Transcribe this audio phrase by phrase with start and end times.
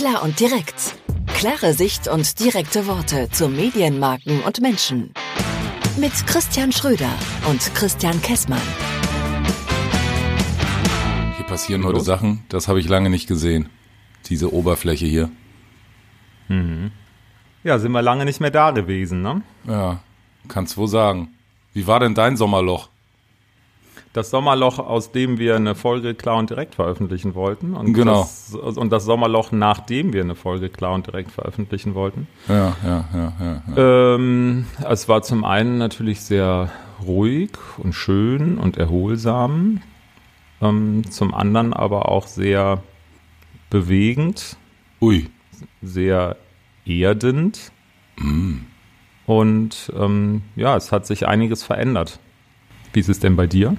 [0.00, 0.94] Klar und direkt.
[1.26, 5.12] Klare Sicht und direkte Worte zu Medienmarken und Menschen.
[5.98, 7.10] Mit Christian Schröder
[7.50, 8.62] und Christian Kessmann.
[11.36, 13.68] Hier passieren heute Sachen, das habe ich lange nicht gesehen.
[14.24, 15.30] Diese Oberfläche hier.
[17.62, 19.42] Ja, sind wir lange nicht mehr da gewesen, ne?
[19.66, 20.00] Ja,
[20.48, 21.34] kannst wohl sagen.
[21.74, 22.88] Wie war denn dein Sommerloch?
[24.12, 27.74] Das Sommerloch, aus dem wir eine Folge klar und direkt veröffentlichen wollten.
[27.74, 28.22] Und Genau.
[28.22, 32.26] Das, und das Sommerloch, nachdem wir eine Folge klar und direkt veröffentlichen wollten.
[32.48, 33.62] Ja, ja, ja, ja.
[33.76, 34.14] ja.
[34.14, 36.70] Ähm, es war zum einen natürlich sehr
[37.06, 39.80] ruhig und schön und erholsam.
[40.60, 42.82] Ähm, zum anderen aber auch sehr
[43.70, 44.56] bewegend,
[45.00, 45.30] Ui,
[45.80, 46.36] sehr
[46.84, 47.72] erdend.
[49.26, 52.18] Und ähm, ja, es hat sich einiges verändert.
[52.92, 53.76] Wie ist es denn bei dir?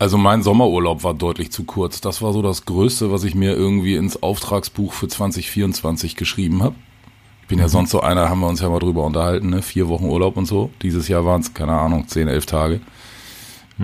[0.00, 2.00] Also mein Sommerurlaub war deutlich zu kurz.
[2.00, 6.74] Das war so das Größte, was ich mir irgendwie ins Auftragsbuch für 2024 geschrieben habe.
[7.42, 9.60] Ich bin ja sonst so einer, haben wir uns ja mal drüber unterhalten, ne?
[9.60, 10.70] Vier Wochen Urlaub und so.
[10.80, 12.80] Dieses Jahr waren es, keine Ahnung, zehn, elf Tage.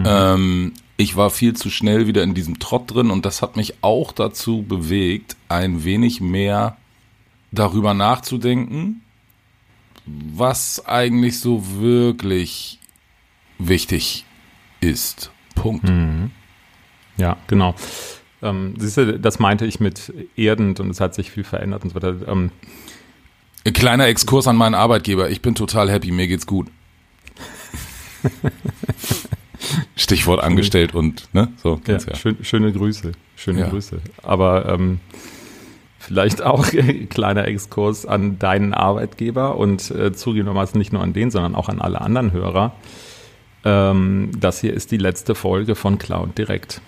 [0.06, 3.74] Ähm, ich war viel zu schnell wieder in diesem Trott drin und das hat mich
[3.82, 6.78] auch dazu bewegt, ein wenig mehr
[7.52, 9.02] darüber nachzudenken,
[10.06, 12.78] was eigentlich so wirklich
[13.58, 14.24] wichtig
[14.80, 15.30] ist.
[15.66, 15.88] Punkt.
[17.16, 17.74] Ja, genau.
[18.42, 21.90] Ähm, siehst du, das meinte ich mit erdend und es hat sich viel verändert und
[21.90, 22.14] so weiter.
[22.28, 22.50] Ähm,
[23.64, 25.30] Ein kleiner Exkurs an meinen Arbeitgeber.
[25.30, 26.68] Ich bin total happy, mir geht's gut.
[29.96, 31.48] Stichwort angestellt und, ne?
[31.62, 32.14] So, ja, ja.
[32.14, 33.12] Schön, schöne Grüße.
[33.36, 33.68] Schöne Ja.
[33.68, 34.00] Grüße.
[34.22, 35.00] Aber ähm,
[35.98, 36.66] vielleicht auch
[37.08, 41.80] kleiner Exkurs an deinen Arbeitgeber und äh, zugegebenermaßen nicht nur an den, sondern auch an
[41.80, 42.74] alle anderen Hörer.
[43.66, 46.80] Ähm, das hier ist die letzte Folge von Cloud Direkt.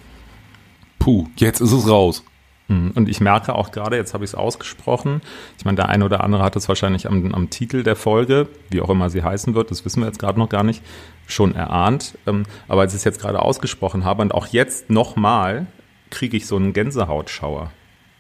[1.01, 2.23] Puh, jetzt ist es raus.
[2.69, 2.93] Mhm.
[2.95, 5.21] Und ich merke auch gerade, jetzt habe ich es ausgesprochen,
[5.59, 8.81] ich meine, der eine oder andere hat es wahrscheinlich am, am Titel der Folge, wie
[8.81, 10.83] auch immer sie heißen wird, das wissen wir jetzt gerade noch gar nicht,
[11.27, 12.17] schon erahnt.
[12.29, 15.67] Ähm, aber als ich es jetzt gerade ausgesprochen habe und auch jetzt nochmal,
[16.11, 17.73] kriege ich so einen Gänsehautschauer.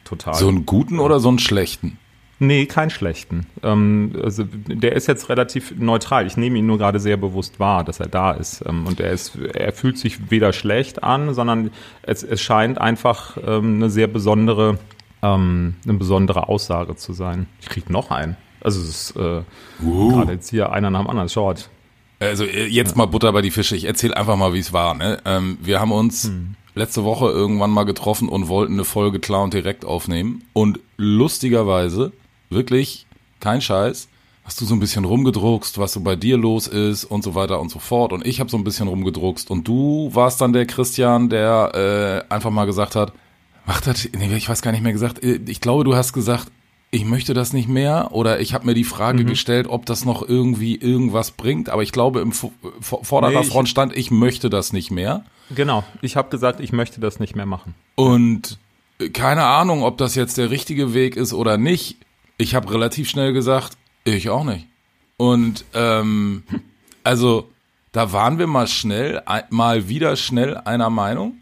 [0.03, 0.35] Total.
[0.35, 1.99] So einen guten oder so einen schlechten?
[2.39, 3.47] Nee, keinen schlechten.
[3.63, 6.27] Ähm, also der ist jetzt relativ neutral.
[6.27, 8.65] Ich nehme ihn nur gerade sehr bewusst wahr, dass er da ist.
[8.67, 11.71] Ähm, und er ist, er fühlt sich weder schlecht an, sondern
[12.03, 14.79] es, es scheint einfach ähm, eine sehr besondere,
[15.23, 17.47] ähm, eine besondere Aussage zu sein.
[17.61, 18.37] Ich krieg noch einen.
[18.61, 19.43] Also es ist äh,
[19.81, 21.29] gerade jetzt hier einer nach dem anderen.
[21.29, 21.69] Schaut.
[22.21, 23.77] Also äh, jetzt mal Butter bei die Fische.
[23.77, 24.95] Ich erzähle einfach mal, wie es war.
[24.95, 25.19] Ne?
[25.25, 26.33] Ähm, wir haben uns
[26.79, 30.45] letzte Woche irgendwann mal getroffen und wollten eine Folge klar und direkt aufnehmen.
[30.55, 32.13] Und lustigerweise,
[32.51, 33.07] wirklich,
[33.41, 34.09] kein Scheiß,
[34.45, 37.61] hast du so ein bisschen rumgedruckst, was so bei dir los ist und so weiter
[37.61, 38.13] und so fort.
[38.13, 39.51] Und ich habe so ein bisschen rumgedruckst.
[39.51, 43.13] Und du warst dann der Christian, der äh, einfach mal gesagt hat,
[43.67, 45.23] Macht das, nee, ich weiß gar nicht mehr gesagt.
[45.23, 46.47] Äh, Ich glaube, du hast gesagt,
[46.91, 50.27] ich möchte das nicht mehr oder ich habe mir die Frage gestellt, ob das noch
[50.27, 51.69] irgendwie irgendwas bringt.
[51.69, 52.51] Aber ich glaube, im vor-
[52.81, 55.23] vorderer Nee, Front stand, ich möchte das nicht mehr.
[55.55, 55.85] Genau.
[56.01, 57.75] Ich habe gesagt, ich möchte das nicht mehr machen.
[57.95, 58.59] Und
[59.01, 61.99] äh, keine Ahnung, ob das jetzt der richtige Weg ist oder nicht.
[62.39, 64.67] Ich habe relativ schnell gesagt, ich auch nicht.
[65.17, 66.45] Und ähm,
[67.05, 67.51] also
[67.93, 71.37] da waren wir mal schnell, mal wieder schnell einer Meinung.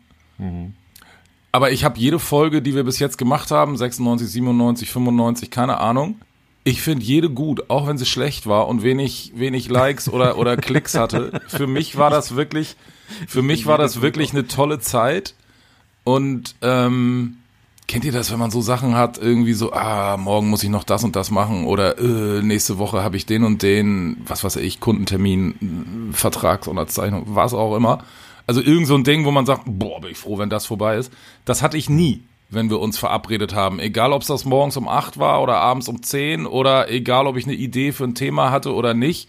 [1.52, 5.78] Aber ich habe jede Folge, die wir bis jetzt gemacht haben, 96, 97, 95, keine
[5.80, 6.20] Ahnung.
[6.64, 10.56] Ich finde jede gut, auch wenn sie schlecht war und wenig, wenig Likes oder, oder
[10.58, 11.40] Klicks hatte.
[11.46, 12.76] Für mich war das wirklich,
[13.28, 15.34] für mich war das wirklich eine tolle Zeit.
[16.04, 17.38] Und ähm,
[17.88, 20.84] kennt ihr das, wenn man so Sachen hat, irgendwie so, ah, morgen muss ich noch
[20.84, 24.56] das und das machen oder äh, nächste Woche habe ich den und den, was weiß
[24.56, 28.04] ich, Kundentermin, äh, Vertragsunterzeichnung, was auch immer.
[28.46, 30.96] Also irgend so ein Ding, wo man sagt, boah, bin ich froh, wenn das vorbei
[30.96, 31.12] ist.
[31.44, 33.80] Das hatte ich nie, wenn wir uns verabredet haben.
[33.80, 37.36] Egal, ob es das morgens um acht war oder abends um zehn oder egal, ob
[37.36, 39.28] ich eine Idee für ein Thema hatte oder nicht.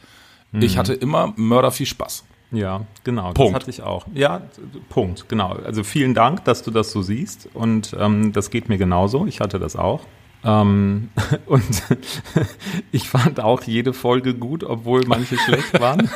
[0.53, 2.23] Ich hatte immer mörder viel Spaß.
[2.51, 3.33] Ja, genau.
[3.33, 3.39] Punkt.
[3.39, 4.05] Das hatte ich auch.
[4.13, 4.41] Ja,
[4.89, 5.57] Punkt, genau.
[5.65, 7.49] Also vielen Dank, dass du das so siehst.
[7.53, 9.25] Und ähm, das geht mir genauso.
[9.25, 10.01] Ich hatte das auch.
[10.43, 11.09] Ähm,
[11.45, 11.83] und
[12.91, 16.09] ich fand auch jede Folge gut, obwohl manche schlecht waren.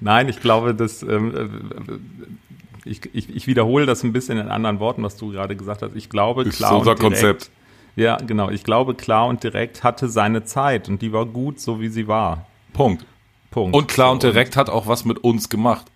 [0.00, 4.78] Nein, ich glaube, dass ähm, äh, ich, ich, ich wiederhole das ein bisschen in anderen
[4.78, 5.96] Worten, was du gerade gesagt hast.
[5.96, 7.50] Ich glaube, Ist klar unser und direkt, Konzept.
[7.96, 8.50] Ja, genau.
[8.50, 12.06] Ich glaube, klar und direkt hatte seine Zeit und die war gut, so wie sie
[12.06, 12.46] war.
[12.72, 13.04] Punkt.
[13.50, 13.76] Punkt.
[13.76, 15.86] Und klar und direkt hat auch was mit uns gemacht.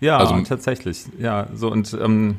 [0.00, 1.04] Ja, Also- tatsächlich.
[1.18, 2.36] Ja, so und ähm,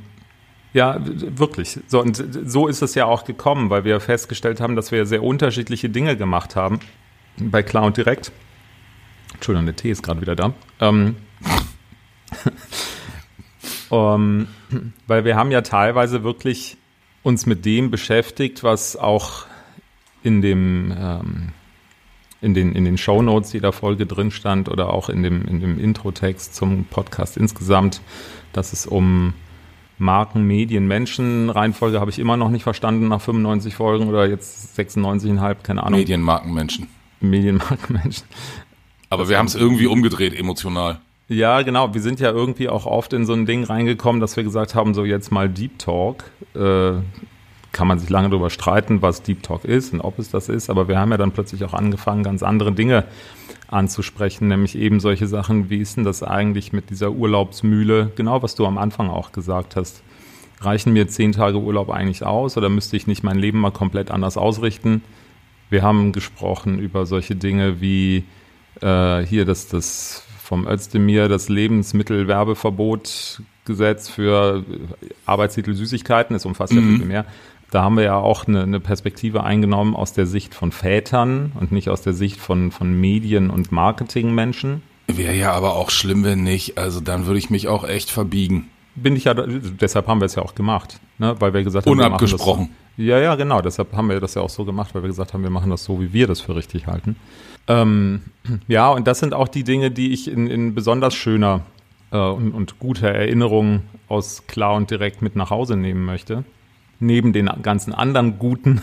[0.73, 1.79] ja, wirklich.
[1.87, 5.23] So und so ist es ja auch gekommen, weil wir festgestellt haben, dass wir sehr
[5.23, 6.79] unterschiedliche Dinge gemacht haben
[7.37, 8.31] bei Klar und Direkt.
[9.35, 10.53] Entschuldigung, der Tee ist gerade wieder da.
[10.79, 11.15] Ähm,
[13.89, 14.47] Um,
[15.07, 16.77] weil wir haben ja teilweise wirklich
[17.21, 19.45] uns mit dem beschäftigt, was auch
[20.23, 21.49] in dem ähm,
[22.43, 25.79] in den, in den Shownotes jeder Folge drin stand oder auch in dem, in dem
[25.79, 28.01] Intro-Text zum Podcast insgesamt,
[28.51, 29.33] dass es um
[29.97, 34.77] Marken, Medien, Menschen, Reihenfolge habe ich immer noch nicht verstanden nach 95 Folgen oder jetzt
[34.77, 35.99] 96,5, keine Ahnung.
[35.99, 36.87] Medien, Marken, Menschen.
[37.21, 38.25] Medien, Marken, Menschen.
[39.09, 40.99] Aber das wir haben es irgendwie umgedreht, emotional.
[41.29, 41.93] Ja, genau.
[41.93, 44.93] Wir sind ja irgendwie auch oft in so ein Ding reingekommen, dass wir gesagt haben,
[44.93, 46.25] so jetzt mal Deep Talk.
[46.53, 46.95] Äh,
[47.73, 50.69] kann man sich lange darüber streiten, was Deep Talk ist und ob es das ist,
[50.69, 53.03] aber wir haben ja dann plötzlich auch angefangen, ganz andere Dinge
[53.67, 58.55] anzusprechen, nämlich eben solche Sachen, wie ist denn das eigentlich mit dieser Urlaubsmühle, genau was
[58.55, 60.03] du am Anfang auch gesagt hast.
[60.61, 64.11] Reichen mir zehn Tage Urlaub eigentlich aus oder müsste ich nicht mein Leben mal komplett
[64.11, 65.01] anders ausrichten?
[65.69, 68.23] Wir haben gesprochen über solche Dinge wie
[68.81, 74.63] äh, hier das, das vom Özdemir das Lebensmittelwerbeverbot Gesetz für
[75.25, 76.91] Arbeitstitel Süßigkeiten, es umfasst mhm.
[76.91, 77.25] ja viel mehr.
[77.73, 81.71] Da haben wir ja auch eine, eine, Perspektive eingenommen aus der Sicht von Vätern und
[81.71, 84.83] nicht aus der Sicht von, von Medien- und Marketingmenschen.
[85.07, 86.77] Wäre ja aber auch schlimm, wenn nicht.
[86.77, 88.69] Also dann würde ich mich auch echt verbiegen.
[88.93, 91.35] Bin ich ja, deshalb haben wir es ja auch gemacht, ne?
[91.39, 92.69] weil wir gesagt haben, unabgesprochen.
[92.95, 93.03] So.
[93.03, 93.59] Ja, ja, genau.
[93.59, 95.83] Deshalb haben wir das ja auch so gemacht, weil wir gesagt haben, wir machen das
[95.83, 97.15] so, wie wir das für richtig halten.
[97.67, 98.21] Ähm,
[98.67, 101.61] ja, und das sind auch die Dinge, die ich in, in besonders schöner
[102.11, 106.43] äh, und, und guter Erinnerung aus klar und direkt mit nach Hause nehmen möchte
[107.05, 108.81] neben den ganzen anderen guten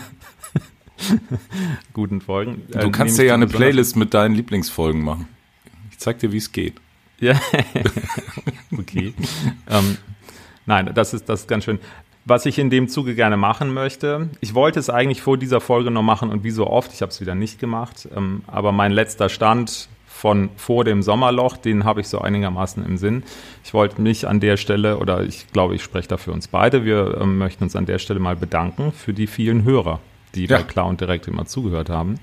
[1.93, 2.63] guten Folgen.
[2.73, 5.27] Äh, du kannst dir ja eine Playlist mit deinen Lieblingsfolgen machen.
[5.91, 6.75] Ich zeig dir, wie es geht.
[7.21, 7.39] Ja,
[8.75, 9.13] okay.
[9.69, 9.97] ähm,
[10.65, 11.77] nein, das ist, das ist ganz schön.
[12.25, 15.91] Was ich in dem Zuge gerne machen möchte, ich wollte es eigentlich vor dieser Folge
[15.91, 18.91] noch machen und wie so oft, ich habe es wieder nicht gemacht, ähm, aber mein
[18.91, 19.87] letzter Stand
[20.21, 23.23] von vor dem Sommerloch, den habe ich so einigermaßen im Sinn.
[23.63, 26.85] Ich wollte mich an der Stelle, oder ich glaube, ich spreche da für uns beide,
[26.85, 29.99] wir ähm, möchten uns an der Stelle mal bedanken für die vielen Hörer,
[30.35, 30.57] die ja.
[30.57, 32.19] bei Klar und Direkt immer zugehört haben.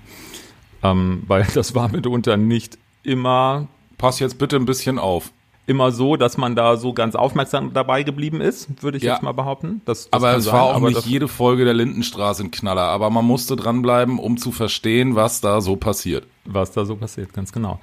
[0.84, 3.66] Ähm, weil das war mitunter nicht immer.
[3.96, 5.32] Pass jetzt bitte ein bisschen auf
[5.68, 9.12] immer so, dass man da so ganz aufmerksam dabei geblieben ist, würde ich ja.
[9.12, 9.82] jetzt mal behaupten.
[9.84, 13.10] Das, das aber es sein, war auch nicht jede Folge der Lindenstraße ein Knaller, aber
[13.10, 16.26] man musste dranbleiben, um zu verstehen, was da so passiert.
[16.46, 17.80] Was da so passiert, ganz genau.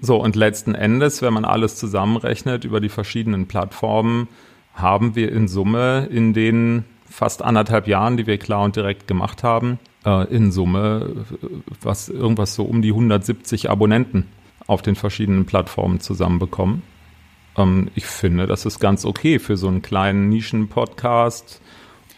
[0.00, 4.28] So, und letzten Endes, wenn man alles zusammenrechnet über die verschiedenen Plattformen,
[4.74, 9.42] haben wir in Summe in den fast anderthalb Jahren, die wir klar und direkt gemacht
[9.42, 11.24] haben, äh, in Summe
[11.80, 14.28] was irgendwas so um die 170 Abonnenten
[14.66, 16.82] auf den verschiedenen Plattformen zusammenbekommen.
[17.56, 21.60] Ähm, ich finde, das ist ganz okay für so einen kleinen Nischen-Podcast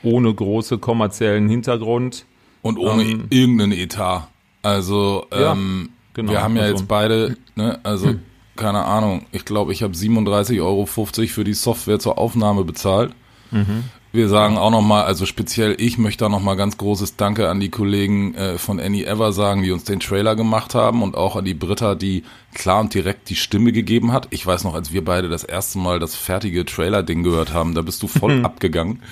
[0.03, 2.27] ohne große kommerziellen Hintergrund.
[2.63, 4.29] Und ohne ähm, irgendeinen Etat.
[4.63, 8.21] Also, ähm, ja, genau, wir haben ja also, jetzt beide, ne, also, hm.
[8.57, 13.13] keine Ahnung, ich glaube, ich habe 37,50 Euro für die Software zur Aufnahme bezahlt.
[13.51, 13.85] Mhm.
[14.15, 17.69] Wir sagen auch nochmal, also speziell ich möchte da nochmal ganz großes Danke an die
[17.69, 21.45] Kollegen äh, von Any Ever sagen, die uns den Trailer gemacht haben und auch an
[21.45, 22.23] die Britta, die
[22.55, 24.29] klar und direkt die Stimme gegeben hat.
[24.31, 27.83] Ich weiß noch, als wir beide das erste Mal das fertige Trailer-Ding gehört haben, da
[27.83, 29.03] bist du voll abgegangen.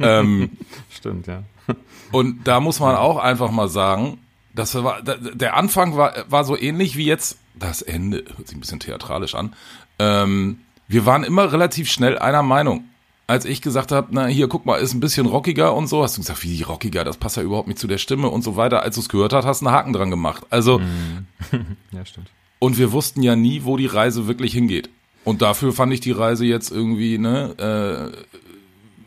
[0.00, 0.50] ähm,
[0.90, 1.44] Stimmt, ja.
[2.12, 4.18] und da muss man auch einfach mal sagen,
[4.54, 8.60] das war, der Anfang war, war so ähnlich wie jetzt das Ende, hört sich ein
[8.60, 9.54] bisschen theatralisch an.
[9.98, 12.84] Ähm, wir waren immer relativ schnell einer Meinung
[13.26, 16.16] als ich gesagt habe, na hier, guck mal, ist ein bisschen rockiger und so, hast
[16.16, 18.82] du gesagt, wie rockiger, das passt ja überhaupt nicht zu der Stimme und so weiter.
[18.82, 20.44] Als du es gehört hast, hast du einen Haken dran gemacht.
[20.50, 21.26] Also, mhm.
[21.92, 22.30] ja, stimmt.
[22.58, 24.90] Und wir wussten ja nie, wo die Reise wirklich hingeht.
[25.24, 28.16] Und dafür fand ich die Reise jetzt irgendwie, ne, äh,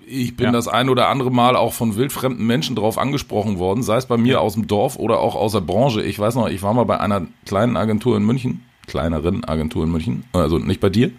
[0.10, 0.52] ich bin ja.
[0.52, 4.18] das ein oder andere Mal auch von wildfremden Menschen drauf angesprochen worden, sei es bei
[4.18, 6.02] mir aus dem Dorf oder auch aus der Branche.
[6.02, 9.92] Ich weiß noch, ich war mal bei einer kleinen Agentur in München, kleineren Agentur in
[9.92, 11.12] München, also nicht bei dir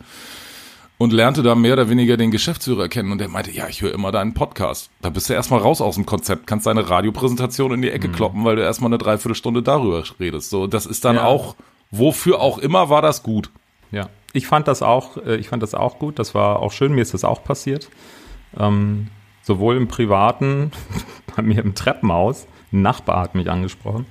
[0.98, 3.94] und lernte da mehr oder weniger den Geschäftsführer kennen und der meinte, ja, ich höre
[3.94, 4.90] immer deinen Podcast.
[5.00, 8.12] Da bist du erstmal raus aus dem Konzept, kannst deine Radiopräsentation in die Ecke mhm.
[8.12, 10.50] kloppen, weil du erstmal eine Dreiviertelstunde darüber redest.
[10.50, 11.24] So, das ist dann ja.
[11.24, 11.54] auch,
[11.92, 13.50] wofür auch immer war das gut.
[13.92, 16.18] Ja, ich fand das auch, äh, ich fand das auch gut.
[16.18, 16.92] Das war auch schön.
[16.92, 17.88] Mir ist das auch passiert.
[18.58, 19.08] Ähm,
[19.42, 20.72] sowohl im Privaten,
[21.36, 24.04] bei mir im Treppenhaus, ein Nachbar hat mich angesprochen,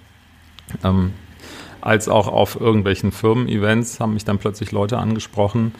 [0.84, 1.13] ähm,
[1.82, 5.74] als auch auf irgendwelchen Firmen-Events haben mich dann plötzlich Leute angesprochen,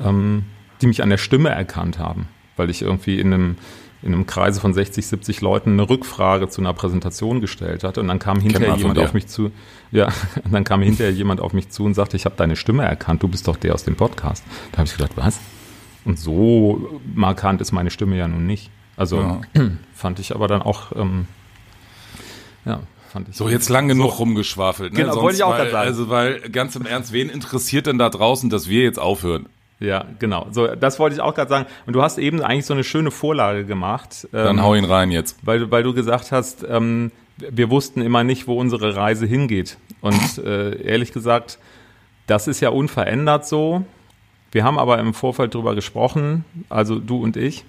[0.00, 0.44] ähm,
[0.80, 3.56] die mich an der Stimme erkannt haben, weil ich irgendwie in einem
[4.04, 8.08] in einem Kreise von 60, 70 Leuten eine Rückfrage zu einer Präsentation gestellt hatte und
[8.08, 9.50] dann kam hinterher jemand auf mich zu,
[9.92, 10.08] ja,
[10.50, 13.28] dann kam hinterher jemand auf mich zu und sagte, ich habe deine Stimme erkannt, du
[13.28, 14.44] bist doch der aus dem Podcast.
[14.72, 15.40] Da habe ich gedacht, was?
[16.04, 18.70] Und so markant ist meine Stimme ja nun nicht.
[18.94, 19.40] Also ja.
[19.94, 21.26] fand ich aber dann auch, ähm,
[22.66, 23.36] ja, fand ich.
[23.36, 24.16] So, jetzt lang genug so.
[24.18, 24.92] rumgeschwafelt.
[24.92, 24.98] Ne?
[24.98, 25.88] Genau, Sonst, wollte ich auch weil, sagen.
[25.88, 29.46] Also, weil ganz im Ernst, wen interessiert denn da draußen, dass wir jetzt aufhören?
[29.80, 30.46] Ja, genau.
[30.50, 31.66] So, das wollte ich auch gerade sagen.
[31.86, 34.28] Und du hast eben eigentlich so eine schöne Vorlage gemacht.
[34.32, 35.36] Dann hau ihn rein jetzt.
[35.42, 39.78] Weil, weil du gesagt hast, ähm, wir wussten immer nicht, wo unsere Reise hingeht.
[40.00, 41.58] Und äh, ehrlich gesagt,
[42.26, 43.84] das ist ja unverändert so.
[44.52, 47.64] Wir haben aber im Vorfeld darüber gesprochen, also du und ich,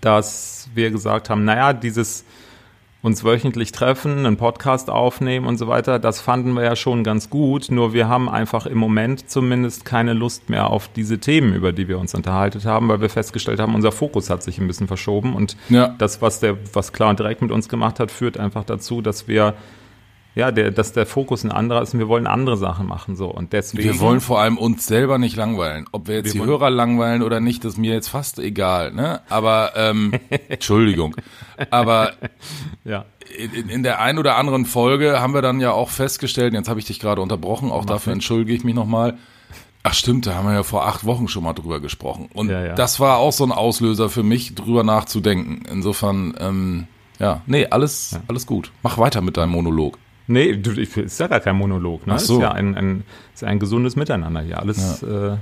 [0.00, 2.24] dass wir gesagt haben, naja, dieses
[3.06, 7.30] uns wöchentlich treffen, einen Podcast aufnehmen und so weiter, das fanden wir ja schon ganz
[7.30, 7.70] gut.
[7.70, 11.86] Nur wir haben einfach im Moment zumindest keine Lust mehr auf diese Themen, über die
[11.86, 15.34] wir uns unterhalten haben, weil wir festgestellt haben, unser Fokus hat sich ein bisschen verschoben
[15.36, 15.94] und Ja.
[15.98, 19.28] das, was der, was klar und direkt mit uns gemacht hat, führt einfach dazu, dass
[19.28, 19.54] wir
[20.36, 23.26] ja, der, dass der Fokus ein anderer ist und wir wollen andere Sachen machen so
[23.26, 25.86] und deswegen Wir wollen vor allem uns selber nicht langweilen.
[25.90, 28.92] Ob wir jetzt Wir die wollen- Hörer langweilen oder nicht, ist mir jetzt fast egal.
[28.92, 29.20] Ne?
[29.28, 30.12] Aber ähm,
[30.48, 31.16] Entschuldigung.
[31.70, 32.12] Aber
[32.84, 33.04] ja
[33.36, 36.78] in, in der ein oder anderen Folge haben wir dann ja auch festgestellt, jetzt habe
[36.78, 39.18] ich dich gerade unterbrochen, auch dafür entschuldige ich mich nochmal.
[39.82, 42.28] Ach stimmt, da haben wir ja vor acht Wochen schon mal drüber gesprochen.
[42.34, 42.74] Und Ja, ja.
[42.74, 45.62] das war auch so ein Auslöser für mich, drüber nachzudenken.
[45.70, 46.86] Insofern, ähm,
[47.18, 48.72] ja, nee, alles, alles gut.
[48.82, 49.98] Mach weiter mit deinem Monolog.
[50.28, 52.14] Nee, du, ich- ist ja gar kein Monolog, ne?
[52.16, 52.36] Ach so.
[52.36, 53.04] Ist ja ein, ein,
[53.34, 54.58] ist ein gesundes Miteinander hier.
[54.58, 55.36] Alles, äh,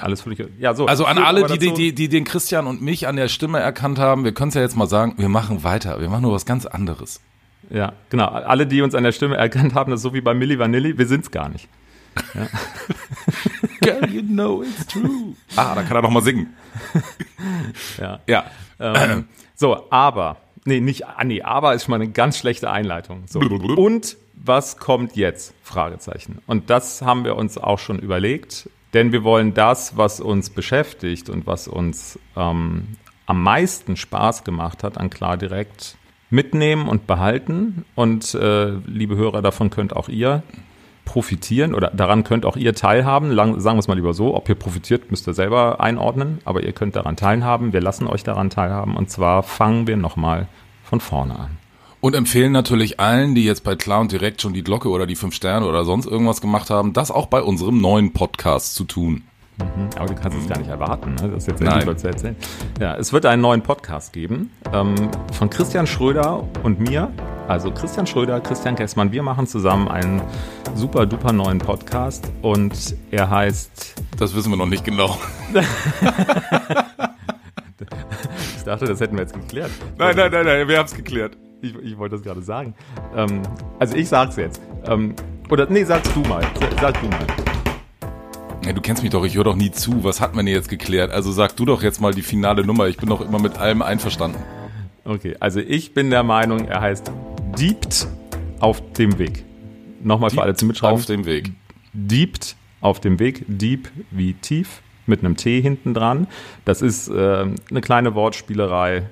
[0.00, 0.42] alles völlig.
[0.58, 0.86] Ja, so.
[0.86, 3.98] Also an alle, die, die, die, die den Christian und mich an der Stimme erkannt
[3.98, 6.00] haben, wir können es ja jetzt mal sagen, wir machen weiter.
[6.00, 7.20] Wir machen nur was ganz anderes.
[7.70, 8.26] Ja, genau.
[8.28, 10.96] Alle, die uns an der Stimme erkannt haben, das ist so wie bei Milli Vanilli,
[10.98, 11.68] wir sind's gar nicht.
[13.80, 15.34] Girl, you know it's true.
[15.56, 16.54] Ah, da kann er noch mal singen.
[18.00, 18.20] Ja.
[18.26, 18.44] Ja.
[18.80, 20.36] Ähm, so, aber.
[20.64, 23.24] Nee, nicht, ah, nee, aber ist schon mal eine ganz schlechte Einleitung.
[23.26, 23.40] So.
[23.40, 25.54] Und was kommt jetzt?
[25.62, 26.40] Fragezeichen.
[26.46, 31.28] Und das haben wir uns auch schon überlegt, denn wir wollen das, was uns beschäftigt
[31.28, 35.96] und was uns ähm, am meisten Spaß gemacht hat, an klar direkt
[36.30, 37.84] mitnehmen und behalten.
[37.94, 40.42] Und äh, liebe Hörer, davon könnt auch ihr
[41.04, 43.30] profitieren oder daran könnt auch ihr teilhaben.
[43.30, 46.62] Lang, sagen wir es mal lieber so, ob ihr profitiert, müsst ihr selber einordnen, aber
[46.62, 47.72] ihr könnt daran teilhaben.
[47.72, 50.48] Wir lassen euch daran teilhaben und zwar fangen wir nochmal
[50.82, 51.58] von vorne an.
[52.00, 55.34] Und empfehlen natürlich allen, die jetzt bei Clown direkt schon die Glocke oder die fünf
[55.34, 59.22] Sterne oder sonst irgendwas gemacht haben, das auch bei unserem neuen Podcast zu tun.
[59.96, 61.30] Aber du kannst es gar nicht erwarten, ne?
[61.30, 62.36] das jetzt endlich zu erzählen.
[62.80, 64.94] Ja, es wird einen neuen Podcast geben ähm,
[65.32, 67.10] von Christian Schröder und mir.
[67.48, 70.22] Also Christian Schröder, Christian Kessmann, wir machen zusammen einen
[70.74, 75.16] super duper neuen Podcast und er heißt Das wissen wir noch nicht genau.
[78.56, 79.70] Ich dachte, das hätten wir jetzt geklärt.
[79.98, 81.36] Nein, nein, nein, nein, wir haben es geklärt.
[81.60, 82.74] Ich, ich wollte das gerade sagen.
[83.14, 83.42] Ähm,
[83.78, 84.58] also ich sag's jetzt.
[84.86, 85.14] Ähm,
[85.50, 86.40] oder nee, sagst du mal.
[86.42, 87.26] Sa- Sag du mal.
[88.64, 90.02] Ja, du kennst mich doch, ich höre doch nie zu.
[90.02, 91.10] Was hat man denn jetzt geklärt?
[91.10, 92.86] Also sag du doch jetzt mal die finale Nummer.
[92.86, 94.38] Ich bin doch immer mit allem einverstanden.
[95.04, 97.12] Okay, also ich bin der Meinung, er heißt
[97.58, 98.08] Diept
[98.58, 99.44] auf dem Weg.
[100.02, 100.98] Nochmal für alle zum Mitschreiben.
[100.98, 101.52] Auf dem Weg.
[101.92, 103.44] Diept auf dem Weg.
[103.46, 106.26] Deep wie tief mit einem T hinten dran.
[106.64, 109.08] Das ist äh, eine kleine Wortspielerei.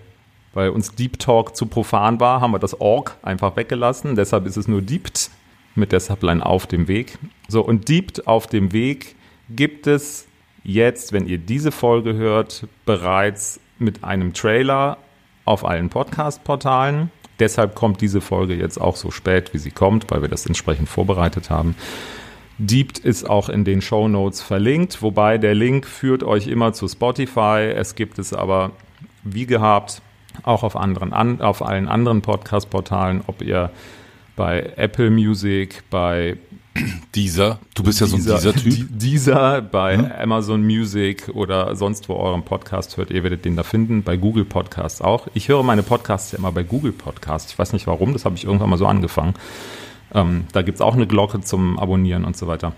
[0.54, 4.16] Weil uns Deep Talk zu profan war, haben wir das Org einfach weggelassen.
[4.16, 5.30] Deshalb ist es nur Diept
[5.74, 7.18] mit der Subline auf dem Weg.
[7.48, 9.14] So, und Diept auf dem Weg
[9.50, 10.26] gibt es
[10.64, 14.98] jetzt, wenn ihr diese Folge hört, bereits mit einem Trailer
[15.44, 17.10] auf allen Podcast-Portalen.
[17.42, 20.88] Deshalb kommt diese Folge jetzt auch so spät, wie sie kommt, weil wir das entsprechend
[20.88, 21.74] vorbereitet haben.
[22.56, 26.86] Deept ist auch in den Show Notes verlinkt, wobei der Link führt euch immer zu
[26.86, 27.72] Spotify.
[27.74, 28.70] Es gibt es aber
[29.24, 30.02] wie gehabt
[30.44, 33.70] auch auf anderen an, auf allen anderen Podcast-Portalen, ob ihr
[34.36, 36.36] bei Apple Music, bei
[37.14, 37.58] Dieser.
[37.74, 38.74] Du bist ja so ein dieser Typ.
[38.74, 43.62] Di- Dieser, bei Amazon Music oder sonst wo euren Podcast hört, ihr werdet den da
[43.62, 45.28] finden, bei Google Podcasts auch.
[45.34, 47.52] Ich höre meine Podcasts ja immer bei Google Podcasts.
[47.52, 49.34] Ich weiß nicht warum, das habe ich irgendwann mal so angefangen.
[50.14, 52.72] Ähm, da gibt's auch eine Glocke zum Abonnieren und so weiter.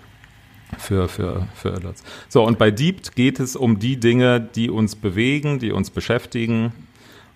[0.78, 2.02] Für, für, für das.
[2.28, 6.72] So, und bei Deept geht es um die Dinge, die uns bewegen, die uns beschäftigen,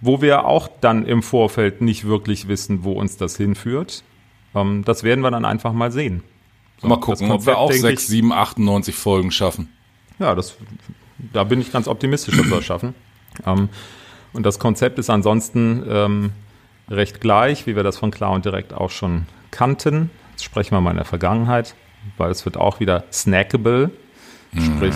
[0.00, 4.03] wo wir auch dann im Vorfeld nicht wirklich wissen, wo uns das hinführt.
[4.57, 6.25] Ähm, das werden wir dann einfach mal sehen.
[6.81, 9.69] So, Mal das gucken, ob Konzept, wir auch denke 6, ich- 7, 98 Folgen schaffen.
[10.19, 10.57] Ja, das,
[11.33, 12.95] da bin ich ganz optimistisch, dass wir es schaffen.
[13.47, 13.69] Ähm,
[14.33, 16.31] und das Konzept ist ansonsten ähm,
[16.89, 20.11] recht gleich, wie wir das von Klar und Direkt auch schon kannten.
[20.33, 21.75] Jetzt sprechen wir mal in der Vergangenheit,
[22.17, 23.91] weil es wird auch wieder snackable,
[24.57, 24.95] sprich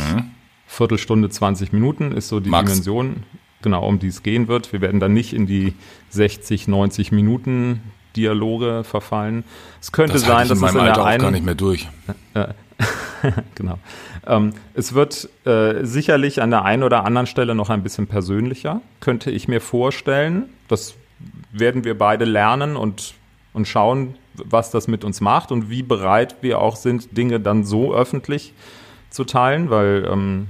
[0.66, 2.70] Viertelstunde, 20 Minuten ist so die Max.
[2.70, 3.24] Dimension,
[3.60, 4.72] genau, um die es gehen wird.
[4.72, 5.74] Wir werden dann nicht in die
[6.10, 7.82] 60, 90 Minuten
[8.16, 9.44] Dialoge verfallen.
[9.80, 11.54] Es könnte Das sein, dass in es in der Alter auch einen gar nicht mehr
[11.54, 11.88] durch.
[13.54, 13.78] genau.
[14.26, 18.80] Ähm, es wird äh, sicherlich an der einen oder anderen Stelle noch ein bisschen persönlicher,
[19.00, 20.44] könnte ich mir vorstellen.
[20.68, 20.94] Das
[21.52, 23.14] werden wir beide lernen und,
[23.52, 27.64] und schauen, was das mit uns macht und wie bereit wir auch sind, Dinge dann
[27.64, 28.54] so öffentlich
[29.10, 30.48] zu teilen, weil ähm,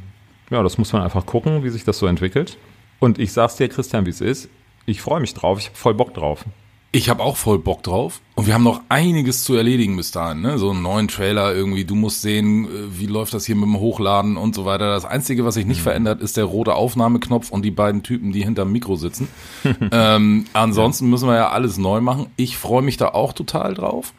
[0.50, 2.58] ja, das muss man einfach gucken, wie sich das so entwickelt.
[3.00, 4.48] Und ich sag's dir, Christian, wie es ist.
[4.86, 6.44] Ich freue mich drauf, ich habe voll Bock drauf.
[6.94, 8.20] Ich habe auch voll Bock drauf.
[8.34, 10.42] Und wir haben noch einiges zu erledigen bis dahin.
[10.42, 10.58] Ne?
[10.58, 11.86] So einen neuen Trailer irgendwie.
[11.86, 12.68] Du musst sehen, äh,
[12.98, 14.92] wie läuft das hier mit dem Hochladen und so weiter.
[14.92, 15.84] Das Einzige, was sich nicht mhm.
[15.84, 19.28] verändert, ist der rote Aufnahmeknopf und die beiden Typen, die hinterm Mikro sitzen.
[19.90, 22.26] ähm, ansonsten müssen wir ja alles neu machen.
[22.36, 24.12] Ich freue mich da auch total drauf.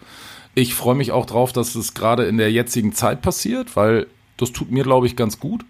[0.55, 4.51] Ich freue mich auch drauf, dass es gerade in der jetzigen Zeit passiert, weil das
[4.51, 5.63] tut mir, glaube ich, ganz gut.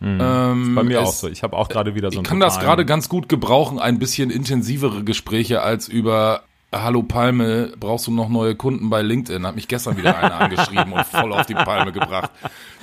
[0.00, 0.18] Mhm.
[0.20, 1.28] Ähm, bei mir es, auch so.
[1.28, 3.98] Ich habe auch gerade wieder so ein Ich kann das gerade ganz gut gebrauchen, ein
[3.98, 9.44] bisschen intensivere Gespräche als über Hallo Palme, brauchst du noch neue Kunden bei LinkedIn?
[9.44, 12.30] Hat mich gestern wieder einer angeschrieben und voll auf die Palme gebracht.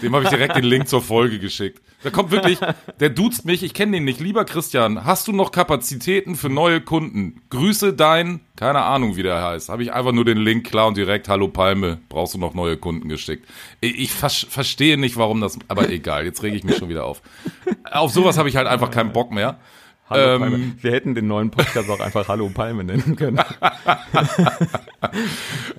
[0.01, 1.81] Dem habe ich direkt den Link zur Folge geschickt.
[2.03, 2.59] Da kommt wirklich,
[2.99, 4.19] der duzt mich, ich kenne den nicht.
[4.19, 7.41] Lieber Christian, hast du noch Kapazitäten für neue Kunden?
[7.49, 9.69] Grüße dein, keine Ahnung wie der heißt.
[9.69, 12.75] Habe ich einfach nur den Link klar und direkt, hallo Palme, brauchst du noch neue
[12.75, 13.47] Kunden geschickt.
[13.79, 17.21] Ich, verstehe nicht, warum das, aber egal, jetzt rege ich mich schon wieder auf.
[17.89, 19.59] Auf sowas habe ich halt einfach keinen Bock mehr.
[20.09, 23.39] Hallo ähm, Wir hätten den neuen Podcast auch einfach Hallo Palme nennen können.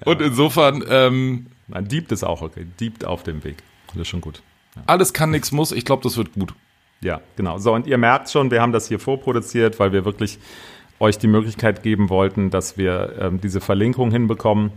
[0.05, 0.85] Und insofern.
[0.89, 2.67] Ähm, Man diebt ist auch okay.
[2.79, 3.57] Diebt auf dem Weg.
[3.89, 4.43] Das ist schon gut.
[4.77, 4.83] Ja.
[4.87, 5.73] Alles kann, nichts muss.
[5.73, 6.53] Ich glaube, das wird gut.
[7.01, 7.59] Ja, genau.
[7.59, 10.39] So, und ihr merkt schon, wir haben das hier vorproduziert, weil wir wirklich
[11.01, 14.73] euch die Möglichkeit geben wollten, dass wir ähm, diese Verlinkung hinbekommen.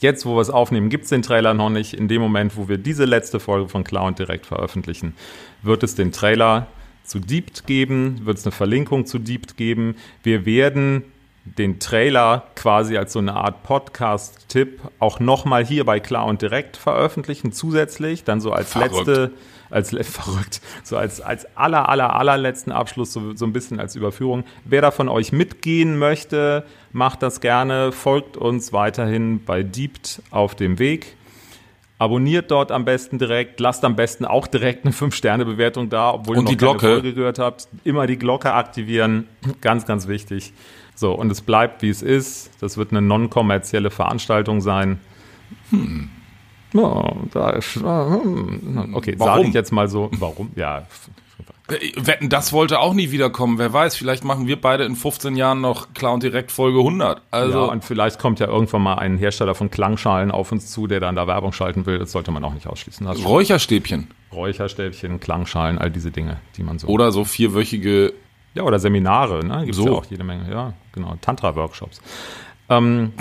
[0.00, 1.94] Jetzt, wo wir es aufnehmen, gibt es den Trailer noch nicht.
[1.94, 5.14] In dem Moment, wo wir diese letzte Folge von Cloud direkt veröffentlichen,
[5.62, 6.66] wird es den Trailer
[7.04, 9.96] zu Deept geben, wird es eine Verlinkung zu Deept geben.
[10.22, 11.04] Wir werden
[11.44, 16.76] den Trailer quasi als so eine Art Podcast-Tipp auch nochmal hier bei Klar und Direkt
[16.76, 19.06] veröffentlichen, zusätzlich, dann so als verrückt.
[19.06, 19.30] letzte,
[19.68, 24.44] als verrückt, so als, als aller, aller, allerletzten Abschluss, so, so ein bisschen als Überführung.
[24.64, 30.54] Wer da von euch mitgehen möchte, macht das gerne, folgt uns weiterhin bei Deept auf
[30.54, 31.14] dem Weg.
[31.98, 36.42] Abonniert dort am besten direkt, lasst am besten auch direkt eine 5-Sterne-Bewertung da, obwohl und
[36.42, 36.86] ihr noch die Glocke.
[36.86, 37.68] Folge gehört habt.
[37.84, 39.28] Immer die Glocke aktivieren,
[39.60, 40.52] ganz, ganz wichtig.
[40.96, 42.50] So, und es bleibt, wie es ist.
[42.60, 44.98] Das wird eine non-kommerzielle Veranstaltung sein.
[45.70, 46.10] Hm.
[46.74, 48.90] Oh, da ist, hm.
[48.94, 50.10] okay, sage ich jetzt mal so.
[50.18, 50.50] Warum?
[50.56, 50.82] Ja, äh,
[51.66, 53.56] Wetten, das wollte auch nie wiederkommen.
[53.56, 57.22] Wer weiß, vielleicht machen wir beide in 15 Jahren noch Clown Direkt Folge 100.
[57.30, 60.86] Also ja, und vielleicht kommt ja irgendwann mal ein Hersteller von Klangschalen auf uns zu,
[60.86, 61.98] der dann da Werbung schalten will.
[61.98, 63.08] Das sollte man auch nicht ausschließen.
[63.08, 64.08] Hast Räucherstäbchen.
[64.30, 66.88] Räucherstäbchen, Klangschalen, all diese Dinge, die man so.
[66.88, 68.12] Oder so vierwöchige.
[68.52, 69.62] Ja, oder Seminare, ne?
[69.64, 69.86] Gibt so.
[69.86, 70.50] ja auch jede Menge.
[70.50, 71.16] Ja, genau.
[71.22, 72.02] Tantra-Workshops.
[72.68, 73.14] Ähm,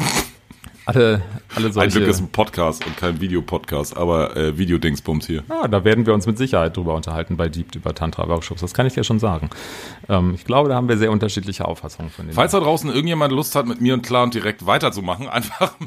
[0.86, 1.22] alle,
[1.56, 1.88] alle solche.
[1.88, 5.44] Ein Glück ist ein Podcast und kein Videopodcast, aber äh, Videodingsbums hier.
[5.50, 8.62] Ja, da werden wir uns mit Sicherheit drüber unterhalten bei Deep über Tantra-Workshops.
[8.62, 9.50] Das kann ich ja schon sagen.
[10.10, 12.36] Ähm, ich glaube, da haben wir sehr unterschiedliche Auffassungen von dem.
[12.36, 15.74] Falls da draußen irgendjemand Lust hat, mit mir und klar und direkt weiterzumachen, einfach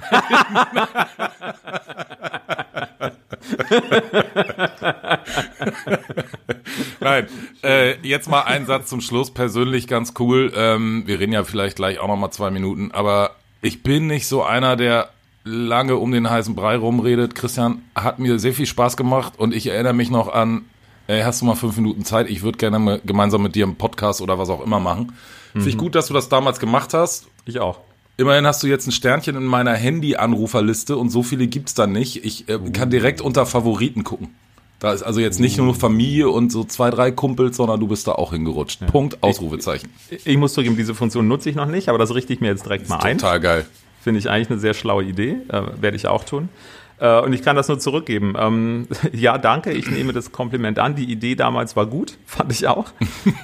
[7.01, 7.27] Nein,
[7.63, 9.33] äh, jetzt mal ein Satz zum Schluss.
[9.33, 10.53] Persönlich ganz cool.
[10.57, 14.27] Ähm, wir reden ja vielleicht gleich auch noch mal zwei Minuten, aber ich bin nicht
[14.27, 15.11] so einer, der
[15.45, 17.35] lange um den heißen Brei rumredet.
[17.35, 20.65] Christian hat mir sehr viel Spaß gemacht und ich erinnere mich noch an,
[21.07, 22.29] ey, hast du mal fünf Minuten Zeit?
[22.29, 25.13] Ich würde gerne gemeinsam mit dir einen Podcast oder was auch immer machen.
[25.55, 25.61] Mhm.
[25.61, 27.27] Finde ich gut, dass du das damals gemacht hast.
[27.45, 27.81] Ich auch.
[28.17, 32.25] Immerhin hast du jetzt ein Sternchen in meiner Handy-Anruferliste und so viele gibt's da nicht.
[32.25, 34.35] Ich äh, kann direkt unter Favoriten gucken.
[34.79, 38.07] Da ist also jetzt nicht nur Familie und so zwei, drei Kumpels, sondern du bist
[38.07, 38.83] da auch hingerutscht.
[38.83, 38.89] Ja.
[38.89, 39.89] Punkt, Ausrufezeichen.
[40.11, 42.49] Ich, ich, muss zugeben, diese Funktion nutze ich noch nicht, aber das richte ich mir
[42.49, 43.17] jetzt direkt mal ein.
[43.17, 43.67] Total geil.
[44.03, 45.39] Finde ich eigentlich eine sehr schlaue Idee.
[45.49, 46.51] Äh, werde ich auch tun.
[46.99, 48.35] Äh, und ich kann das nur zurückgeben.
[48.39, 50.95] Ähm, ja, danke, ich nehme das Kompliment an.
[50.95, 52.87] Die Idee damals war gut, fand ich auch.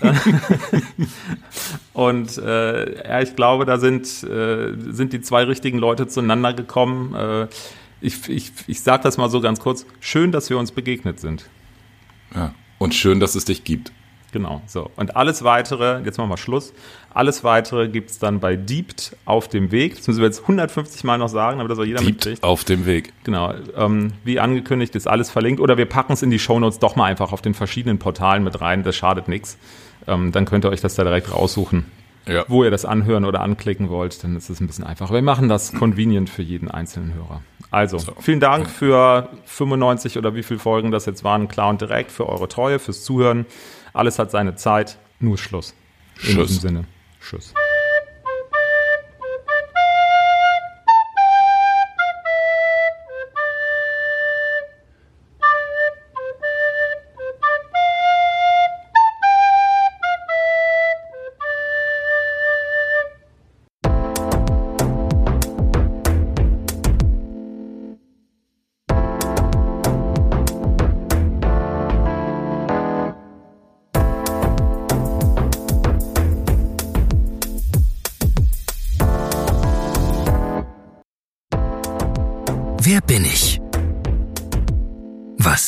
[1.92, 7.14] und äh, ja, ich glaube, da sind, äh, sind die zwei richtigen Leute zueinander gekommen.
[8.02, 11.48] Ich, ich, ich sage das mal so ganz kurz, schön, dass wir uns begegnet sind.
[12.34, 13.92] Ja, und schön, dass es dich gibt.
[14.32, 14.90] Genau, so.
[14.96, 16.72] Und alles weitere, jetzt machen wir Schluss,
[17.12, 19.96] alles weitere gibt es dann bei Deept auf dem Weg.
[19.96, 22.42] Das müssen wir jetzt 150 Mal noch sagen, damit das auch jeder Deept mitkriegt.
[22.42, 23.12] auf dem Weg.
[23.24, 25.60] Genau, ähm, wie angekündigt ist alles verlinkt.
[25.60, 28.60] Oder wir packen es in die Shownotes doch mal einfach auf den verschiedenen Portalen mit
[28.62, 29.58] rein, das schadet nichts.
[30.06, 31.84] Ähm, dann könnt ihr euch das da direkt raussuchen
[32.26, 32.44] ja.
[32.48, 35.14] wo ihr das anhören oder anklicken wollt, dann ist es ein bisschen einfacher.
[35.14, 37.42] Wir machen das convenient für jeden einzelnen Hörer.
[37.70, 38.14] Also, so.
[38.20, 42.28] vielen Dank für 95 oder wie viele Folgen das jetzt waren, klar und direkt, für
[42.28, 43.46] eure Treue, fürs Zuhören.
[43.92, 44.98] Alles hat seine Zeit.
[45.20, 45.74] Nur Schluss.
[46.22, 46.48] In Schluss.
[46.48, 46.85] diesem Sinne.
[47.20, 47.54] Tschüss.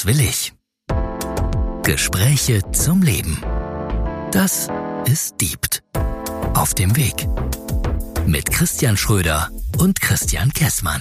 [0.04, 0.52] Will ich?
[1.82, 3.42] Gespräche zum Leben.
[4.32, 4.68] Das
[5.06, 5.82] ist Diebt.
[6.52, 7.26] Auf dem Weg.
[8.26, 11.00] Mit Christian Schröder und Christian Kessmann.